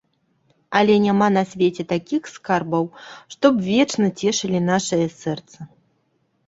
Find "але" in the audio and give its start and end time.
0.79-0.95